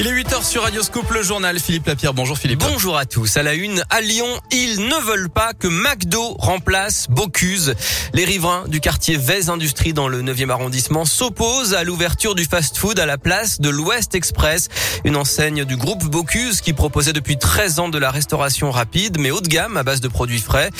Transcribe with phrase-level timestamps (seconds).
[0.00, 2.14] Il est 8h sur Radio Scoop, le journal Philippe Lapierre.
[2.14, 2.60] Bonjour Philippe.
[2.60, 3.36] Bonjour à tous.
[3.36, 7.74] À la une, à Lyon, ils ne veulent pas que McDo remplace Bocuse.
[8.14, 12.98] Les riverains du quartier Vez Industrie dans le 9e arrondissement s'opposent à l'ouverture du fast-food
[12.98, 14.70] à la place de l'Ouest Express,
[15.04, 19.30] une enseigne du groupe Bocuse qui proposait depuis 13 ans de la restauration rapide mais
[19.30, 20.70] haut de gamme à base de produits frais.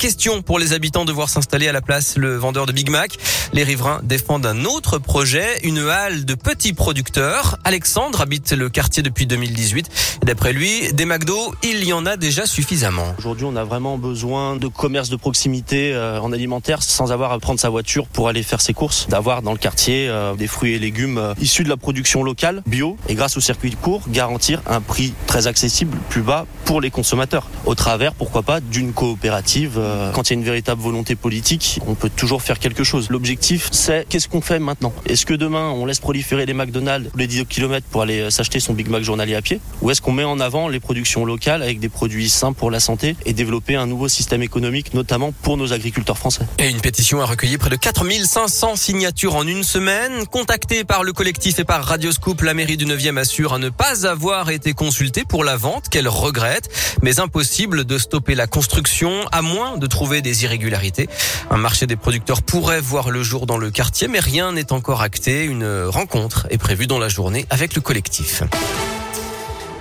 [0.00, 3.18] Question pour les habitants de voir s'installer à la place le vendeur de Big Mac.
[3.52, 7.58] Les riverains défendent un autre projet, une halle de petits producteurs.
[7.64, 10.20] Alexandre habite le quartier depuis 2018.
[10.22, 13.14] D'après lui, des McDo, il y en a déjà suffisamment.
[13.18, 17.38] Aujourd'hui, on a vraiment besoin de commerce de proximité euh, en alimentaire sans avoir à
[17.38, 19.06] prendre sa voiture pour aller faire ses courses.
[19.08, 22.62] D'avoir dans le quartier euh, des fruits et légumes euh, issus de la production locale,
[22.66, 26.90] bio, et grâce au circuit court, garantir un prix très accessible, plus bas pour les
[26.90, 27.48] consommateurs.
[27.66, 29.78] Au travers, pourquoi pas, d'une coopérative.
[30.14, 33.10] Quand il y a une véritable volonté politique, on peut toujours faire quelque chose.
[33.10, 34.92] L'objectif, c'est qu'est-ce qu'on fait maintenant?
[35.06, 38.72] Est-ce que demain, on laisse proliférer les McDonald's les 10 km pour aller s'acheter son
[38.72, 39.60] Big Mac journalier à pied?
[39.82, 42.80] Ou est-ce qu'on met en avant les productions locales avec des produits sains pour la
[42.80, 46.42] santé et développer un nouveau système économique, notamment pour nos agriculteurs français?
[46.58, 50.26] Et une pétition a recueilli près de 4500 signatures en une semaine.
[50.26, 53.68] Contactée par le collectif et par Radio Scoop, la mairie du 9e assure à ne
[53.68, 56.68] pas avoir été consultée pour la vente qu'elle regrette,
[57.02, 61.08] mais impossible de stopper la construction à moins de trouver des irrégularités.
[61.50, 65.02] Un marché des producteurs pourrait voir le jour dans le quartier, mais rien n'est encore
[65.02, 65.44] acté.
[65.44, 68.44] Une rencontre est prévue dans la journée avec le collectif.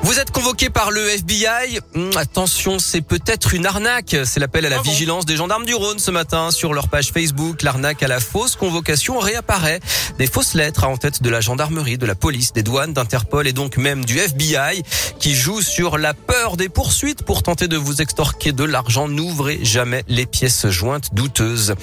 [0.02, 1.80] Vous êtes convoqué par le FBI.
[1.94, 4.16] Hum, attention, c'est peut-être une arnaque.
[4.24, 7.12] C'est l'appel à la ah vigilance des gendarmes du Rhône ce matin sur leur page
[7.12, 7.64] Facebook.
[7.64, 9.82] L'arnaque à la fausse convocation réapparaît.
[10.18, 13.52] Des fausses lettres en tête de la gendarmerie, de la police, des douanes, d'Interpol et
[13.52, 14.84] donc même du FBI
[15.20, 19.10] qui jouent sur la peur des poursuites pour tenter de vous extorquer de l'argent.
[19.10, 21.76] N'ouvrez jamais les pièces jointes douteuses.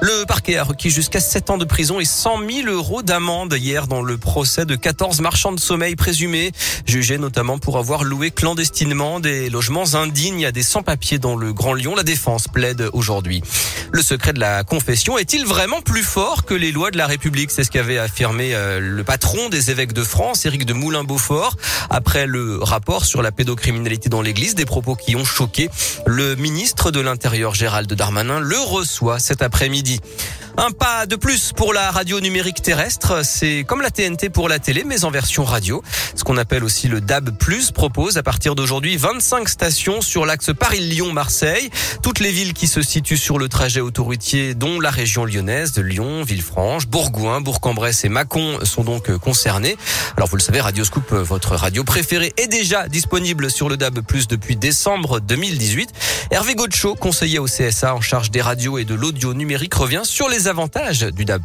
[0.00, 3.88] Le parquet a requis jusqu'à 7 ans de prison et 100 000 euros d'amende hier
[3.88, 6.52] dans le procès de 14 marchands de sommeil présumés,
[6.86, 11.72] jugés notamment pour avoir loué clandestinement des logements indignes à des sans-papiers dans le Grand
[11.72, 11.94] Lyon.
[11.94, 13.42] La défense plaide aujourd'hui.
[13.90, 17.50] Le secret de la confession est-il vraiment plus fort que les lois de la République?
[17.50, 21.56] C'est ce qu'avait affirmé euh, le patron des évêques de France, Éric de Moulin-Beaufort,
[21.88, 25.70] après le rapport sur la pédocriminalité dans l'Église, des propos qui ont choqué.
[26.06, 30.00] Le ministre de l'Intérieur, Gérald Darmanin, le reçoit cet après-midi.
[30.56, 33.24] Un pas de plus pour la radio numérique terrestre.
[33.24, 35.82] C'est comme la TNT pour la télé, mais en version radio.
[36.14, 37.30] Ce qu'on appelle aussi le DAB+,
[37.74, 41.70] propose à partir d'aujourd'hui 25 stations sur l'axe Paris-Lyon-Marseille.
[42.02, 45.82] Toutes les villes qui se situent sur le trajet autoroutier, dont la région lyonnaise de
[45.82, 49.76] Lyon, Villefranche, Bourgoin, Bourg-en-Bresse et Mâcon sont donc concernées.
[50.16, 54.00] Alors vous le savez, Radio Scoop, votre radio préférée, est déjà disponible sur le DAB+,
[54.28, 55.90] depuis décembre 2018.
[56.30, 60.28] Hervé Gaucho, conseiller au CSA en charge des radios et de l'audio numérique, revient sur
[60.28, 61.42] les avantages du DAB+.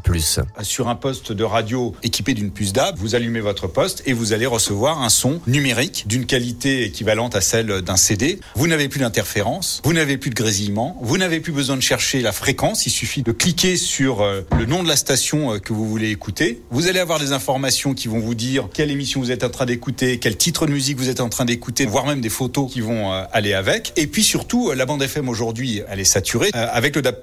[0.61, 4.33] Sur un poste de radio équipé d'une puce DAB, vous allumez votre poste et vous
[4.33, 8.39] allez recevoir un son numérique d'une qualité équivalente à celle d'un CD.
[8.55, 12.21] Vous n'avez plus d'interférence, vous n'avez plus de grésillement, vous n'avez plus besoin de chercher
[12.21, 15.73] la fréquence, il suffit de cliquer sur euh, le nom de la station euh, que
[15.73, 16.61] vous voulez écouter.
[16.71, 19.65] Vous allez avoir des informations qui vont vous dire quelle émission vous êtes en train
[19.65, 22.81] d'écouter, quel titre de musique vous êtes en train d'écouter, voire même des photos qui
[22.81, 23.93] vont euh, aller avec.
[23.97, 26.49] Et puis surtout, la bande FM aujourd'hui, elle est saturée.
[26.53, 27.15] Avec le DAB+,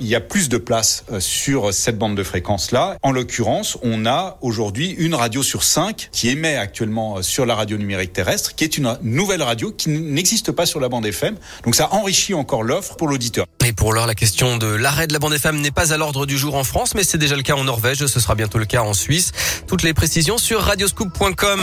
[0.00, 2.96] il y a plus de place euh, sur cette bande de fréquence-là.
[3.02, 7.54] En l'occurrence, on a aujourd'hui une radio sur cinq qui émet actuellement euh, sur la
[7.54, 11.36] radio numérique terrestre, qui est une nouvelle radio qui n'existe pas sur la bande FM.
[11.64, 13.46] Donc ça enrichit encore l'offre pour l'auditeur.
[13.64, 16.26] Et pour l'heure, la question de l'arrêt de la bande FM n'est pas à l'ordre
[16.26, 18.64] du jour en France, mais c'est déjà le cas en Norvège, ce sera bientôt le
[18.64, 19.32] cas en Suisse.
[19.66, 21.60] Toutes les précisions sur radioscoop.com.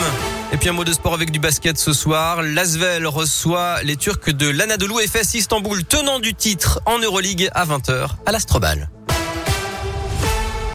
[0.52, 2.42] Et puis un mot de sport avec du basket ce soir.
[2.42, 8.10] L'Asvel reçoit les Turcs de l'Anadolu FS Istanbul, tenant du titre en Euroleague à 20h
[8.26, 8.90] à l'Astrobal.